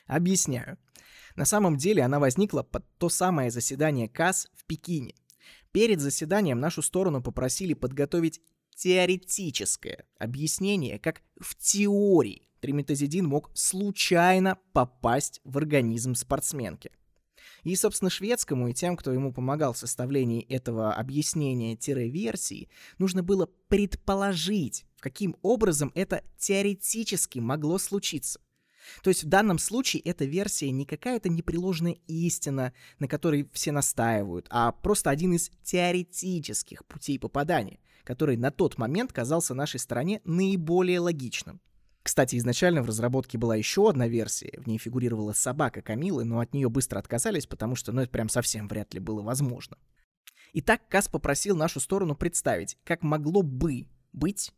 Объясняю. 0.07 0.79
На 1.37 1.45
самом 1.45 1.77
деле 1.77 2.03
она 2.03 2.19
возникла 2.19 2.63
под 2.63 2.87
то 2.97 3.11
самое 3.11 3.51
заседание 3.51 4.09
КАС 4.09 4.49
в 4.55 4.65
Пекине. 4.65 5.15
Перед 5.73 6.01
заседанием 6.01 6.59
нашу 6.59 6.81
сторону 6.81 7.23
попросили 7.23 7.75
подготовить 7.75 8.41
теоретическое 8.79 10.07
объяснение, 10.19 10.99
как 10.99 11.23
в 11.41 11.57
теории 11.57 12.49
триметазидин 12.61 13.27
мог 13.27 13.51
случайно 13.55 14.59
попасть 14.73 15.41
в 15.45 15.59
организм 15.59 16.15
спортсменки. 16.15 16.93
И, 17.65 17.75
собственно, 17.75 18.09
шведскому 18.09 18.69
и 18.69 18.73
тем, 18.73 18.97
кто 18.97 19.13
ему 19.13 19.33
помогал 19.33 19.73
в 19.73 19.79
составлении 19.79 20.45
этого 20.45 20.95
объяснения-версии, 20.95 22.69
нужно 22.99 23.25
было 23.25 23.47
предположить, 23.69 24.85
каким 25.01 25.37
образом 25.43 25.91
это 25.95 26.23
теоретически 26.39 27.41
могло 27.41 27.79
случиться. 27.79 28.41
То 29.03 29.11
есть 29.11 29.25
в 29.25 29.29
данном 29.29 29.59
случае 29.59 30.03
эта 30.03 30.25
версия 30.25 30.71
не 30.71 30.87
какая-то 30.87 31.29
непреложная 31.29 31.99
истина, 32.07 32.73
на 33.01 33.09
которой 33.09 33.49
все 33.53 33.73
настаивают, 33.73 34.47
а 34.51 34.73
просто 34.73 35.11
один 35.11 35.35
из 35.35 35.51
теоретических 35.63 36.87
путей 36.87 37.19
попадания, 37.19 37.81
который 38.09 38.39
на 38.39 38.51
тот 38.51 38.79
момент 38.79 39.13
казался 39.13 39.55
нашей 39.55 39.79
стороне 39.79 40.23
наиболее 40.25 40.99
логичным. 40.99 41.61
Кстати, 42.03 42.37
изначально 42.37 42.83
в 42.83 42.87
разработке 42.87 43.37
была 43.37 43.55
еще 43.55 43.87
одна 43.87 44.09
версия, 44.09 44.59
в 44.63 44.67
ней 44.67 44.79
фигурировала 44.79 45.35
собака 45.35 45.83
Камилы, 45.83 46.25
но 46.25 46.41
от 46.41 46.55
нее 46.55 46.71
быстро 46.71 47.01
отказались, 47.01 47.47
потому 47.47 47.77
что, 47.77 47.93
ну, 47.93 48.01
это 48.01 48.11
прям 48.11 48.31
совсем 48.31 48.67
вряд 48.67 48.95
ли 48.95 49.01
было 49.01 49.21
возможно. 49.21 49.77
Итак, 50.55 50.89
Кас 50.89 51.07
попросил 51.07 51.55
нашу 51.55 51.81
сторону 51.81 52.17
представить, 52.17 52.79
как 52.85 53.03
могло 53.03 53.43
бы 53.43 53.89
быть 54.15 54.55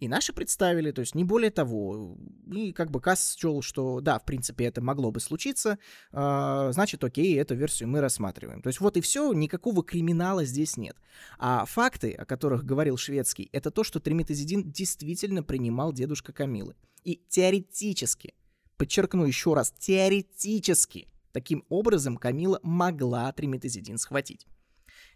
и 0.00 0.08
наши 0.08 0.32
представили, 0.32 0.90
то 0.90 1.00
есть 1.00 1.14
не 1.14 1.22
более 1.22 1.50
того. 1.50 2.16
И 2.52 2.72
как 2.72 2.90
бы 2.90 3.00
Касс 3.00 3.36
счел, 3.36 3.62
что 3.62 4.00
да, 4.00 4.18
в 4.18 4.24
принципе, 4.24 4.64
это 4.64 4.80
могло 4.80 5.10
бы 5.12 5.20
случиться, 5.20 5.78
э, 6.12 6.70
значит, 6.72 7.04
окей, 7.04 7.38
эту 7.38 7.54
версию 7.54 7.88
мы 7.88 8.00
рассматриваем. 8.00 8.62
То 8.62 8.68
есть 8.68 8.80
вот 8.80 8.96
и 8.96 9.00
все, 9.00 9.32
никакого 9.32 9.84
криминала 9.84 10.44
здесь 10.44 10.76
нет. 10.76 10.96
А 11.38 11.64
факты, 11.66 12.12
о 12.12 12.24
которых 12.24 12.64
говорил 12.64 12.96
шведский, 12.96 13.48
это 13.52 13.70
то, 13.70 13.84
что 13.84 14.00
триметазидин 14.00 14.72
действительно 14.72 15.42
принимал 15.42 15.92
дедушка 15.92 16.32
Камилы. 16.32 16.74
И 17.04 17.22
теоретически, 17.28 18.34
подчеркну 18.76 19.24
еще 19.24 19.54
раз, 19.54 19.72
теоретически, 19.78 21.08
таким 21.32 21.64
образом 21.68 22.16
Камила 22.16 22.58
могла 22.62 23.30
триметазидин 23.32 23.98
схватить. 23.98 24.46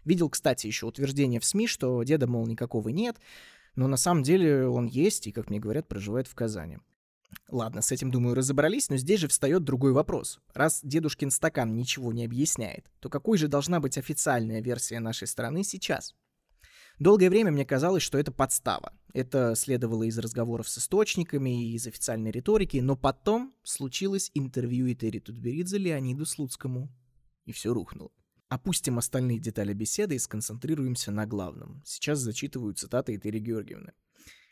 Видел, 0.05 0.29
кстати, 0.29 0.67
еще 0.67 0.85
утверждение 0.85 1.41
в 1.41 1.45
СМИ, 1.45 1.67
что 1.67 2.01
деда, 2.03 2.27
мол, 2.27 2.47
никакого 2.47 2.89
нет, 2.89 3.17
но 3.77 3.87
на 3.87 3.95
самом 3.95 4.23
деле 4.23 4.67
он 4.67 4.87
есть 4.87 5.27
и, 5.27 5.31
как 5.31 5.49
мне 5.49 5.59
говорят, 5.59 5.87
проживает 5.87 6.27
в 6.27 6.33
Казани. 6.33 6.79
Ладно, 7.49 7.81
с 7.81 7.91
этим, 7.91 8.09
думаю, 8.09 8.35
разобрались, 8.35 8.89
но 8.89 8.97
здесь 8.97 9.19
же 9.19 9.27
встает 9.27 9.63
другой 9.63 9.93
вопрос. 9.93 10.39
Раз 10.53 10.79
дедушкин 10.83 11.29
стакан 11.29 11.75
ничего 11.75 12.11
не 12.11 12.25
объясняет, 12.25 12.89
то 12.99 13.09
какой 13.09 13.37
же 13.37 13.47
должна 13.47 13.79
быть 13.79 13.97
официальная 13.97 14.61
версия 14.61 14.99
нашей 14.99 15.27
страны 15.27 15.63
сейчас? 15.63 16.15
Долгое 16.97 17.29
время 17.29 17.51
мне 17.51 17.65
казалось, 17.65 18.01
что 18.01 18.17
это 18.17 18.31
подстава. 18.31 18.91
Это 19.13 19.53
следовало 19.55 20.03
из 20.03 20.17
разговоров 20.17 20.67
с 20.67 20.79
источниками 20.79 21.67
и 21.67 21.75
из 21.75 21.85
официальной 21.85 22.31
риторики, 22.31 22.77
но 22.77 22.95
потом 22.95 23.53
случилось 23.61 24.31
интервью 24.33 24.91
Этери 24.91 25.19
Тутберидзе 25.19 25.77
Леониду 25.77 26.25
Слуцкому. 26.25 26.89
И 27.45 27.51
все 27.51 27.71
рухнуло. 27.73 28.09
Опустим 28.49 28.97
остальные 28.97 29.39
детали 29.39 29.73
беседы 29.73 30.15
и 30.15 30.19
сконцентрируемся 30.19 31.11
на 31.11 31.25
главном. 31.25 31.81
Сейчас 31.85 32.19
зачитываю 32.19 32.73
цитаты 32.73 33.15
Этери 33.15 33.39
Георгиевны. 33.39 33.93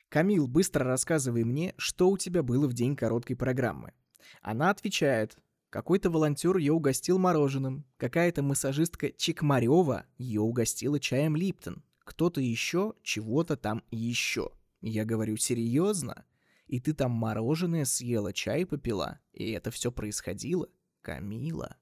«Камил, 0.10 0.48
быстро 0.48 0.86
рассказывай 0.86 1.44
мне, 1.44 1.74
что 1.78 2.10
у 2.10 2.18
тебя 2.18 2.44
было 2.44 2.68
в 2.68 2.74
день 2.74 2.96
короткой 2.96 3.36
программы». 3.36 3.94
Она 4.42 4.70
отвечает, 4.70 5.38
какой-то 5.70 6.10
волонтер 6.10 6.58
ее 6.58 6.74
угостил 6.74 7.18
мороженым, 7.18 7.86
какая-то 7.98 8.44
массажистка 8.44 9.12
Чекмарева 9.12 10.06
ее 10.18 10.42
угостила 10.42 11.00
чаем 11.00 11.36
Липтон, 11.36 11.84
кто-то 12.06 12.40
еще 12.40 12.94
чего-то 13.02 13.58
там 13.58 13.84
еще. 13.92 14.52
Я 14.82 15.06
говорю, 15.06 15.38
серьезно? 15.38 16.26
И 16.68 16.80
ты 16.80 16.94
там 16.94 17.12
мороженое 17.12 17.86
съела, 17.86 18.32
чай 18.34 18.66
попила, 18.66 19.20
и 19.34 19.52
это 19.52 19.72
все 19.72 19.92
происходило? 19.92 20.70
Камила. 21.02 21.78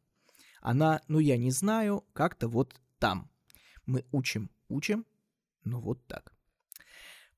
Она, 0.64 1.02
ну 1.10 1.20
я 1.20 1.36
не 1.36 1.52
знаю, 1.52 2.06
как-то 2.14 2.48
вот 2.48 2.74
там. 2.98 3.30
Мы 3.86 4.06
учим, 4.14 4.50
учим, 4.70 5.06
ну 5.66 5.82
вот 5.82 6.08
так. 6.08 6.34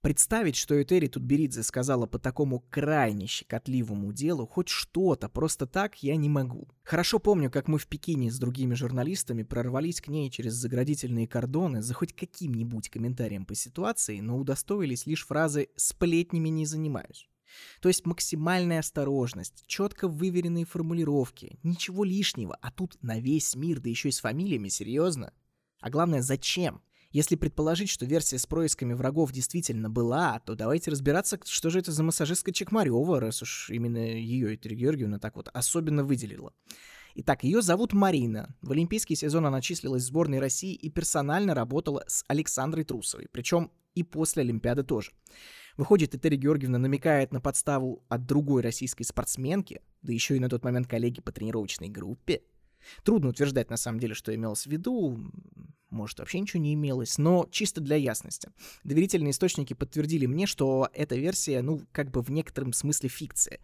Представить, 0.02 0.56
что 0.56 0.80
Этери 0.80 1.08
Тутберидзе 1.08 1.64
сказала 1.64 2.06
по 2.06 2.20
такому 2.20 2.60
крайне 2.70 3.26
щекотливому 3.26 4.14
делу 4.14 4.46
хоть 4.46 4.70
что-то 4.70 5.28
просто 5.28 5.66
так 5.66 6.04
я 6.04 6.16
не 6.18 6.30
могу. 6.30 6.70
Хорошо 6.84 7.18
помню, 7.18 7.50
как 7.50 7.68
мы 7.68 7.80
в 7.80 7.88
Пекине 7.88 8.30
с 8.30 8.38
другими 8.38 8.76
журналистами 8.76 9.42
прорвались 9.42 10.02
к 10.02 10.08
ней 10.08 10.30
через 10.30 10.54
заградительные 10.54 11.28
кордоны 11.28 11.82
за 11.82 11.96
хоть 11.96 12.14
каким-нибудь 12.14 12.90
комментарием 12.90 13.48
по 13.48 13.56
ситуации, 13.56 14.20
но 14.20 14.38
удостоились 14.38 15.08
лишь 15.08 15.26
фразы 15.26 15.70
«сплетнями 15.76 16.50
не 16.50 16.68
занимаюсь». 16.68 17.28
То 17.82 17.90
есть 17.90 18.06
максимальная 18.06 18.80
осторожность, 18.80 19.64
четко 19.68 20.08
выверенные 20.08 20.66
формулировки, 20.66 21.60
ничего 21.64 22.04
лишнего, 22.04 22.58
а 22.62 22.72
тут 22.72 22.98
на 23.02 23.20
весь 23.20 23.56
мир, 23.56 23.80
да 23.80 23.90
еще 23.90 24.10
и 24.10 24.12
с 24.12 24.20
фамилиями, 24.20 24.70
серьезно? 24.70 25.34
А 25.80 25.90
главное, 25.90 26.22
зачем? 26.22 26.82
Если 27.12 27.36
предположить, 27.38 27.90
что 27.90 28.06
версия 28.06 28.38
с 28.38 28.46
происками 28.46 28.94
врагов 28.94 29.32
действительно 29.32 29.90
была, 29.90 30.40
то 30.40 30.54
давайте 30.56 30.92
разбираться, 30.92 31.40
что 31.46 31.70
же 31.70 31.80
это 31.80 31.94
за 31.94 32.04
массажистка 32.04 32.52
Чекмарева, 32.52 33.22
раз 33.22 33.42
уж 33.42 33.70
именно 33.70 34.00
ее 34.00 34.56
Этери 34.56 34.76
Георгиевна 34.76 35.18
так 35.18 35.38
вот 35.38 35.48
особенно 35.54 36.04
выделила. 36.04 36.52
Итак, 37.18 37.46
ее 37.46 37.62
зовут 37.62 37.94
Марина. 37.94 38.54
В 38.62 38.72
олимпийский 38.74 39.16
сезон 39.16 39.46
она 39.46 39.62
числилась 39.62 40.04
в 40.04 40.08
сборной 40.08 40.40
России 40.40 40.74
и 40.74 40.90
персонально 40.90 41.54
работала 41.54 42.04
с 42.08 42.26
Александрой 42.28 42.84
Трусовой. 42.84 43.30
Причем 43.32 43.72
и 43.94 44.04
после 44.04 44.42
Олимпиады 44.42 44.84
тоже. 44.84 45.14
Выходит, 45.78 46.16
Этери 46.16 46.38
Георгиевна 46.38 46.78
намекает 46.78 47.34
на 47.34 47.42
подставу 47.42 48.04
от 48.08 48.26
другой 48.26 48.62
российской 48.62 49.04
спортсменки, 49.04 49.82
да 50.02 50.14
еще 50.14 50.38
и 50.38 50.40
на 50.40 50.50
тот 50.50 50.64
момент 50.64 50.88
коллеги 50.88 51.22
по 51.22 51.32
тренировочной 51.32 51.90
группе. 51.90 52.42
Трудно 53.04 53.30
утверждать 53.30 53.70
на 53.70 53.78
самом 53.78 54.00
деле, 54.00 54.14
что 54.14 54.34
имелось 54.34 54.64
в 54.64 54.70
виду, 54.72 55.20
может 55.90 56.20
вообще 56.20 56.40
ничего 56.40 56.62
не 56.62 56.74
имелось, 56.74 57.18
но 57.18 57.48
чисто 57.52 57.82
для 57.82 57.96
ясности. 57.96 58.50
Доверительные 58.84 59.32
источники 59.32 59.74
подтвердили 59.74 60.26
мне, 60.26 60.46
что 60.46 60.90
эта 60.94 61.16
версия, 61.16 61.62
ну, 61.62 61.82
как 61.92 62.12
бы 62.12 62.22
в 62.22 62.30
некотором 62.30 62.74
смысле 62.74 63.10
фикция. 63.10 63.60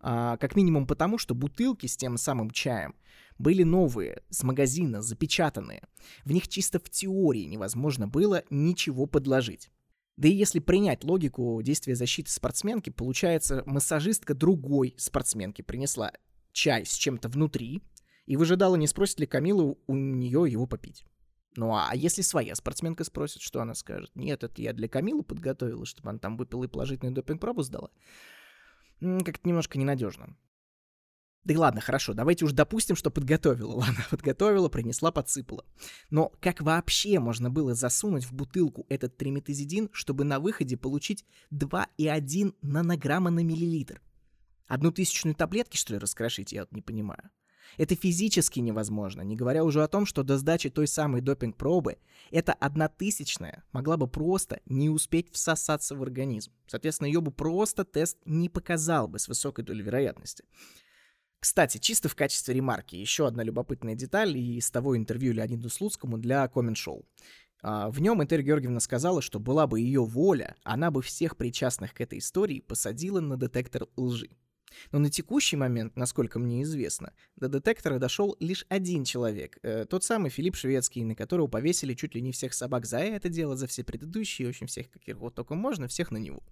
А, 0.00 0.36
как 0.36 0.56
минимум 0.56 0.86
потому, 0.86 1.18
что 1.18 1.34
бутылки 1.34 1.86
с 1.86 1.96
тем 1.96 2.16
самым 2.16 2.50
чаем 2.50 2.94
были 3.38 3.62
новые, 3.62 4.22
с 4.30 4.42
магазина, 4.42 5.02
запечатанные. 5.02 5.82
В 6.24 6.32
них 6.32 6.48
чисто 6.48 6.78
в 6.78 6.90
теории 6.90 7.44
невозможно 7.44 8.08
было 8.08 8.42
ничего 8.50 9.06
подложить. 9.06 9.70
Да 10.16 10.28
и 10.28 10.32
если 10.32 10.60
принять 10.60 11.04
логику 11.04 11.60
действия 11.62 11.94
защиты 11.94 12.30
спортсменки, 12.30 12.90
получается, 12.90 13.62
массажистка 13.66 14.34
другой 14.34 14.94
спортсменки 14.96 15.62
принесла 15.62 16.12
чай 16.52 16.86
с 16.86 16.94
чем-то 16.94 17.28
внутри 17.28 17.82
и 18.24 18.36
выжидала, 18.36 18.76
не 18.76 18.86
спросит 18.86 19.20
ли 19.20 19.26
Камилу 19.26 19.78
у 19.86 19.94
нее 19.94 20.46
его 20.48 20.66
попить. 20.66 21.04
Ну 21.54 21.74
а 21.74 21.90
если 21.94 22.22
своя 22.22 22.54
спортсменка 22.54 23.04
спросит, 23.04 23.42
что 23.42 23.60
она 23.60 23.74
скажет? 23.74 24.10
Нет, 24.14 24.42
это 24.42 24.60
я 24.62 24.72
для 24.72 24.88
Камилы 24.88 25.22
подготовила, 25.22 25.84
чтобы 25.84 26.10
она 26.10 26.18
там 26.18 26.36
выпила 26.36 26.64
и 26.64 26.68
положительную 26.68 27.14
допинг-пробу 27.14 27.62
сдала. 27.62 27.90
Как-то 29.00 29.48
немножко 29.48 29.78
ненадежно. 29.78 30.36
Да 31.46 31.54
и 31.54 31.56
ладно, 31.56 31.80
хорошо, 31.80 32.12
давайте 32.12 32.44
уж 32.44 32.50
допустим, 32.50 32.96
что 32.96 33.08
подготовила. 33.08 33.70
Ладно, 33.76 34.04
подготовила, 34.10 34.68
принесла, 34.68 35.12
подсыпала. 35.12 35.64
Но 36.10 36.32
как 36.40 36.60
вообще 36.60 37.20
можно 37.20 37.50
было 37.50 37.72
засунуть 37.72 38.24
в 38.24 38.32
бутылку 38.32 38.84
этот 38.88 39.16
триметазидин, 39.16 39.88
чтобы 39.92 40.24
на 40.24 40.40
выходе 40.40 40.76
получить 40.76 41.24
2,1 41.52 42.52
нанограмма 42.62 43.30
на 43.30 43.44
миллилитр? 43.44 44.02
Одну 44.66 44.90
тысячную 44.90 45.36
таблетки, 45.36 45.76
что 45.76 45.92
ли, 45.92 46.00
раскрошить, 46.00 46.50
я 46.50 46.62
вот 46.62 46.72
не 46.72 46.82
понимаю. 46.82 47.30
Это 47.76 47.94
физически 47.94 48.58
невозможно, 48.58 49.22
не 49.22 49.36
говоря 49.36 49.62
уже 49.62 49.84
о 49.84 49.88
том, 49.88 50.04
что 50.04 50.24
до 50.24 50.38
сдачи 50.38 50.68
той 50.68 50.88
самой 50.88 51.20
допинг-пробы 51.20 51.98
эта 52.32 52.54
одна 52.54 52.88
тысячная 52.88 53.62
могла 53.70 53.96
бы 53.96 54.08
просто 54.08 54.60
не 54.66 54.90
успеть 54.90 55.32
всосаться 55.32 55.94
в 55.94 56.02
организм. 56.02 56.50
Соответственно, 56.66 57.06
ее 57.06 57.20
бы 57.20 57.30
просто 57.30 57.84
тест 57.84 58.18
не 58.24 58.48
показал 58.48 59.06
бы 59.06 59.20
с 59.20 59.28
высокой 59.28 59.64
долей 59.64 59.82
вероятности. 59.82 60.44
Кстати, 61.40 61.78
чисто 61.78 62.08
в 62.08 62.14
качестве 62.14 62.54
ремарки, 62.54 62.96
еще 62.96 63.26
одна 63.26 63.42
любопытная 63.42 63.94
деталь 63.94 64.36
из 64.36 64.70
того 64.70 64.96
интервью 64.96 65.32
Леониду 65.32 65.68
Слуцкому 65.68 66.18
для 66.18 66.48
коммент-шоу. 66.48 67.04
А, 67.62 67.90
в 67.90 68.00
нем 68.00 68.24
Этель 68.24 68.42
Георгиевна 68.42 68.80
сказала, 68.80 69.22
что 69.22 69.38
была 69.38 69.66
бы 69.66 69.80
ее 69.80 70.04
воля, 70.04 70.56
она 70.62 70.90
бы 70.90 71.02
всех 71.02 71.36
причастных 71.36 71.94
к 71.94 72.00
этой 72.00 72.18
истории 72.18 72.60
посадила 72.60 73.20
на 73.20 73.36
детектор 73.36 73.86
лжи. 73.96 74.30
Но 74.92 74.98
на 74.98 75.10
текущий 75.10 75.56
момент, 75.56 75.96
насколько 75.96 76.38
мне 76.38 76.62
известно, 76.62 77.12
до 77.36 77.48
детектора 77.48 77.98
дошел 77.98 78.36
лишь 78.40 78.66
один 78.68 79.04
человек, 79.04 79.58
э, 79.62 79.84
тот 79.84 80.04
самый 80.04 80.30
Филипп 80.30 80.56
Шведский, 80.56 81.04
на 81.04 81.14
которого 81.14 81.46
повесили 81.46 81.94
чуть 81.94 82.14
ли 82.14 82.20
не 82.20 82.32
всех 82.32 82.52
собак 82.52 82.86
за 82.86 82.98
это 82.98 83.28
дело, 83.28 83.56
за 83.56 83.66
все 83.66 83.84
предыдущие, 83.84 84.48
в 84.48 84.50
общем, 84.50 84.66
всех, 84.66 84.90
каких 84.90 85.16
вот 85.16 85.34
только 85.34 85.54
можно, 85.54 85.88
всех 85.88 86.10
на 86.10 86.18
него. 86.18 86.42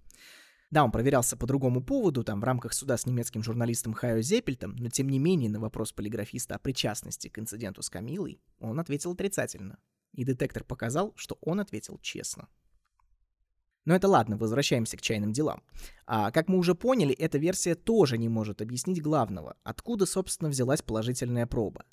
Да, 0.71 0.85
он 0.85 0.91
проверялся 0.91 1.37
по 1.37 1.47
другому 1.47 1.83
поводу, 1.83 2.25
там, 2.25 2.41
в 2.41 2.45
рамках 2.45 2.73
суда 2.73 2.97
с 2.97 3.07
немецким 3.07 3.43
журналистом 3.43 3.93
Хайо 3.93 4.21
Зеппельтом, 4.23 4.75
но 4.77 4.89
тем 4.89 5.09
не 5.09 5.19
менее 5.19 5.51
на 5.51 5.61
вопрос 5.61 5.93
полиграфиста 5.93 6.57
о 6.57 6.59
причастности 6.59 7.29
к 7.29 7.39
инциденту 7.39 7.83
с 7.83 7.91
Камилой 7.91 8.41
он 8.59 8.81
ответил 8.81 9.13
отрицательно. 9.13 9.79
И 10.13 10.25
детектор 10.25 10.65
показал, 10.65 11.13
что 11.17 11.39
он 11.41 11.61
ответил 11.61 11.99
честно. 11.99 12.49
Но 13.85 13.95
это 13.95 14.09
ладно, 14.09 14.37
возвращаемся 14.37 14.97
к 14.97 15.03
чайным 15.03 15.33
делам. 15.33 15.63
А, 16.07 16.31
как 16.31 16.49
мы 16.49 16.59
уже 16.59 16.75
поняли, 16.75 17.15
эта 17.15 17.37
версия 17.37 17.75
тоже 17.75 18.17
не 18.17 18.29
может 18.29 18.63
объяснить 18.63 19.03
главного, 19.03 19.57
откуда, 19.63 20.07
собственно, 20.07 20.49
взялась 20.49 20.81
положительная 20.81 21.47
проба. 21.47 21.85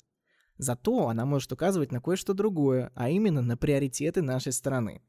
Зато 0.56 1.08
она 1.08 1.26
может 1.26 1.52
указывать 1.52 1.92
на 1.92 2.00
кое-что 2.00 2.34
другое, 2.34 2.92
а 2.94 3.10
именно 3.10 3.42
на 3.42 3.56
приоритеты 3.56 4.22
нашей 4.22 4.52
страны. 4.52 5.02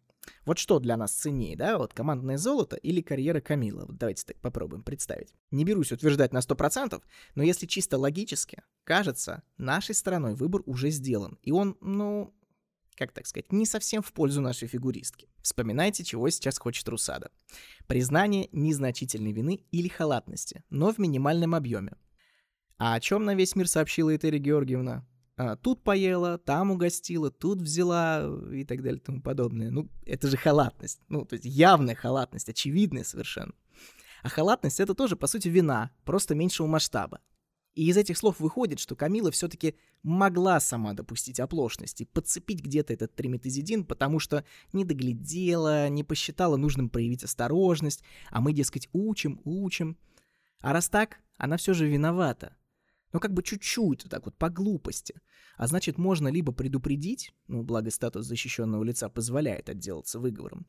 Вот 0.46 0.58
что 0.58 0.80
для 0.80 0.98
нас 0.98 1.12
ценнее, 1.12 1.56
да, 1.56 1.78
вот 1.78 1.94
командное 1.94 2.38
золото 2.38 2.76
или 2.76 3.02
карьера 3.02 3.42
Камила? 3.42 3.86
Вот 3.86 3.98
давайте 3.98 4.26
так 4.26 4.38
попробуем 4.40 4.84
представить. 4.84 5.34
Не 5.52 5.66
берусь 5.66 5.92
утверждать 5.92 6.34
на 6.34 6.40
100%, 6.40 7.02
но 7.36 7.44
если 7.44 7.66
чисто 7.66 7.98
логически, 7.98 8.64
кажется, 8.84 9.44
нашей 9.58 9.96
стороной 9.96 10.36
выбор 10.36 10.62
уже 10.66 10.90
сделан. 10.90 11.38
И 11.42 11.52
он, 11.52 11.78
ну, 11.82 12.34
как 12.96 13.12
так 13.12 13.28
сказать, 13.28 13.52
не 13.52 13.66
совсем 13.66 14.02
в 14.02 14.14
пользу 14.14 14.42
нашей 14.42 14.68
фигуристки. 14.68 15.30
Вспоминайте, 15.42 16.04
чего 16.04 16.30
сейчас 16.30 16.58
хочет 16.58 16.88
Русада. 16.88 17.32
Признание 17.88 18.50
незначительной 18.52 19.32
вины 19.32 19.66
или 19.72 19.88
халатности, 19.88 20.64
но 20.70 20.92
в 20.92 20.98
минимальном 21.00 21.56
объеме. 21.56 21.98
А 22.78 22.96
о 22.96 23.00
чем 23.00 23.24
на 23.24 23.36
весь 23.36 23.56
мир 23.56 23.68
сообщила 23.68 24.16
Этери 24.16 24.40
Георгиевна? 24.40 25.06
А, 25.36 25.56
тут 25.56 25.84
поела, 25.84 26.38
там 26.38 26.72
угостила, 26.72 27.32
тут 27.32 27.62
взяла 27.62 28.30
и 28.52 28.64
так 28.66 28.84
далее 28.84 29.00
и 29.00 29.04
тому 29.04 29.22
подобное. 29.22 29.72
Ну, 29.72 29.90
это 30.06 30.28
же 30.28 30.38
халатность. 30.38 31.02
Ну, 31.10 31.26
то 31.26 31.34
есть 31.34 31.46
явная 31.46 31.96
халатность, 31.96 32.50
очевидная 32.50 33.04
совершенно. 33.04 33.54
А 34.22 34.30
халатность 34.30 34.80
это 34.80 34.94
тоже, 34.94 35.16
по 35.16 35.28
сути, 35.28 35.48
вина, 35.50 35.92
просто 36.06 36.36
меньшего 36.36 36.68
масштаба. 36.68 37.20
И 37.74 37.88
из 37.88 37.98
этих 37.98 38.18
слов 38.18 38.40
выходит, 38.40 38.80
что 38.80 38.96
Камила 38.96 39.32
все-таки 39.32 39.76
могла 40.04 40.60
сама 40.60 40.94
допустить 40.94 41.40
оплошность 41.40 42.02
и 42.02 42.06
подцепить 42.06 42.62
где-то 42.62 42.94
этот 42.94 43.16
триметазидин, 43.16 43.84
потому 43.84 44.20
что 44.20 44.46
не 44.74 44.86
доглядела, 44.86 45.90
не 45.90 46.04
посчитала 46.04 46.56
нужным 46.56 46.90
проявить 46.90 47.24
осторожность, 47.24 48.04
а 48.30 48.42
мы, 48.42 48.54
дескать, 48.54 48.88
учим, 48.94 49.42
учим. 49.44 49.98
А 50.62 50.72
раз 50.72 50.88
так, 50.88 51.18
она 51.38 51.58
все 51.58 51.74
же 51.74 51.88
виновата. 51.88 52.56
Но 53.14 53.20
как 53.20 53.34
бы 53.34 53.44
чуть-чуть, 53.44 54.06
так 54.10 54.26
вот, 54.26 54.36
по 54.38 54.50
глупости. 54.50 55.16
А 55.56 55.68
значит, 55.68 55.98
можно 55.98 56.28
либо 56.28 56.52
предупредить, 56.52 57.32
ну, 57.48 57.64
благо 57.64 57.92
статус 57.92 58.26
защищенного 58.26 58.84
лица 58.84 59.08
позволяет 59.08 59.70
отделаться 59.70 60.20
выговором, 60.20 60.66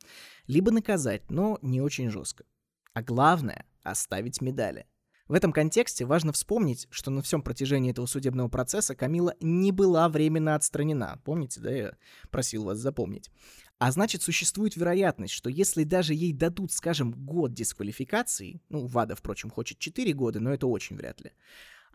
либо 0.47 0.71
наказать, 0.71 1.29
но 1.29 1.57
не 1.61 1.81
очень 1.81 2.09
жестко. 2.09 2.45
А 2.93 3.01
главное— 3.01 3.65
оставить 3.83 4.41
медали. 4.41 4.85
В 5.27 5.33
этом 5.33 5.51
контексте 5.51 6.05
важно 6.05 6.31
вспомнить, 6.33 6.85
что 6.91 7.09
на 7.09 7.23
всем 7.23 7.41
протяжении 7.41 7.89
этого 7.89 8.05
судебного 8.05 8.47
процесса 8.47 8.93
Камила 8.93 9.33
не 9.39 9.71
была 9.71 10.07
временно 10.07 10.53
отстранена. 10.53 11.19
Помните, 11.25 11.59
да, 11.61 11.71
я 11.71 11.97
просил 12.29 12.63
вас 12.63 12.77
запомнить. 12.77 13.31
А 13.79 13.91
значит, 13.91 14.21
существует 14.21 14.75
вероятность, 14.75 15.33
что 15.33 15.49
если 15.49 15.83
даже 15.83 16.13
ей 16.13 16.31
дадут, 16.31 16.71
скажем, 16.71 17.11
год 17.11 17.53
дисквалификации, 17.53 18.61
ну, 18.69 18.85
ВАДА, 18.85 19.15
впрочем, 19.15 19.49
хочет 19.49 19.79
4 19.79 20.13
года, 20.13 20.39
но 20.39 20.53
это 20.53 20.67
очень 20.67 20.95
вряд 20.95 21.19
ли, 21.21 21.31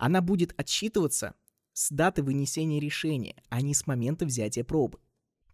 она 0.00 0.22
будет 0.22 0.54
отсчитываться 0.56 1.34
с 1.72 1.90
даты 1.90 2.22
вынесения 2.22 2.80
решения, 2.80 3.36
а 3.50 3.60
не 3.60 3.74
с 3.74 3.86
момента 3.86 4.24
взятия 4.24 4.64
пробы. 4.64 4.98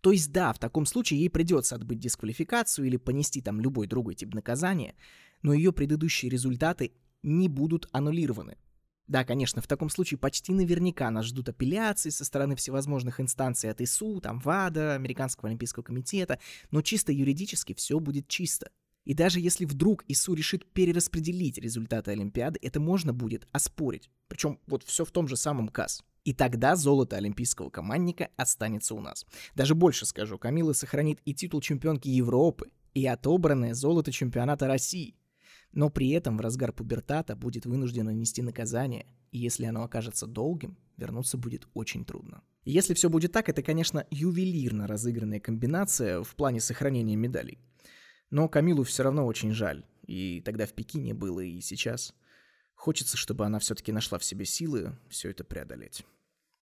То 0.01 0.13
есть 0.13 0.31
да, 0.31 0.53
в 0.53 0.59
таком 0.59 0.87
случае 0.87 1.21
ей 1.21 1.29
придется 1.29 1.75
отбыть 1.75 1.99
дисквалификацию 1.99 2.87
или 2.87 2.97
понести 2.97 3.43
там 3.43 3.61
любой 3.61 3.89
другой 3.89 4.15
тип 4.15 4.35
наказания, 4.35 4.95
но 5.43 5.53
ее 5.53 5.73
предыдущие 5.73 6.31
результаты 6.31 6.93
не 7.25 7.49
будут 7.49 7.89
аннулированы. 7.91 8.57
Да, 9.09 9.25
конечно, 9.25 9.61
в 9.61 9.67
таком 9.67 9.89
случае 9.89 10.19
почти 10.19 10.53
наверняка 10.53 11.11
нас 11.11 11.27
ждут 11.27 11.49
апелляции 11.49 12.11
со 12.11 12.25
стороны 12.25 12.55
всевозможных 12.55 13.21
инстанций 13.21 13.71
от 13.71 13.81
ИСУ, 13.81 14.21
там 14.21 14.39
ВАДА, 14.39 14.95
Американского 14.95 15.49
Олимпийского 15.49 15.83
комитета, 15.83 16.39
но 16.71 16.83
чисто 16.83 17.13
юридически 17.13 17.75
все 17.75 17.99
будет 17.99 18.29
чисто. 18.29 18.71
И 19.07 19.15
даже 19.15 19.41
если 19.41 19.65
вдруг 19.65 20.05
ИСУ 20.09 20.35
решит 20.35 20.71
перераспределить 20.73 21.57
результаты 21.57 22.11
Олимпиады, 22.11 22.59
это 22.61 22.79
можно 22.79 23.15
будет 23.15 23.49
оспорить. 23.53 24.11
Причем 24.29 24.59
вот 24.67 24.83
все 24.83 25.07
в 25.07 25.11
том 25.11 25.27
же 25.27 25.37
самом 25.37 25.69
КАС. 25.69 26.05
И 26.25 26.35
тогда 26.35 26.77
золото 26.77 27.17
олимпийского 27.17 27.71
командника 27.71 28.29
останется 28.37 28.95
у 28.95 29.01
нас. 29.01 29.25
Даже 29.55 29.75
больше 29.75 30.05
скажу, 30.05 30.37
Камила 30.37 30.75
сохранит 30.75 31.21
и 31.25 31.33
титул 31.33 31.63
чемпионки 31.63 32.09
Европы, 32.09 32.71
и 32.93 33.07
отобранное 33.07 33.73
золото 33.73 34.13
чемпионата 34.13 34.67
России– 34.67 35.15
но 35.77 35.91
при 35.91 36.09
этом 36.11 36.39
в 36.39 36.41
разгар 36.41 36.73
пубертата 36.73 37.37
будет 37.37 37.67
вынуждена 37.67 38.09
нести 38.09 38.41
наказание, 38.41 39.07
и 39.31 39.39
если 39.39 39.67
оно 39.67 39.85
окажется 39.85 40.27
долгим, 40.27 40.79
вернуться 40.97 41.37
будет 41.37 41.69
очень 41.75 42.05
трудно. 42.05 42.43
если 42.65 42.95
все 42.95 43.11
будет 43.11 43.33
так, 43.33 43.51
это, 43.51 43.63
конечно, 43.63 44.07
ювелирно 44.11 44.87
разыгранная 44.87 45.39
комбинация 45.39 46.23
в 46.23 46.35
плане 46.35 46.61
сохранения 46.61 47.15
медалей. 47.15 47.59
Но 48.31 48.49
Камилу 48.49 48.83
все 48.85 49.03
равно 49.05 49.27
очень 49.27 49.53
жаль, 49.53 49.85
и 50.07 50.41
тогда 50.45 50.67
в 50.67 50.73
Пекине 50.73 51.15
было, 51.15 51.41
и 51.41 51.61
сейчас. 51.61 52.15
Хочется, 52.75 53.17
чтобы 53.17 53.47
она 53.47 53.59
все-таки 53.59 53.93
нашла 53.93 54.19
в 54.19 54.25
себе 54.25 54.45
силы 54.45 54.99
все 55.09 55.31
это 55.31 55.45
преодолеть. 55.45 56.05